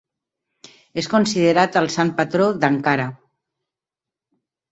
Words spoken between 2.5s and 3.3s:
d'Ankara.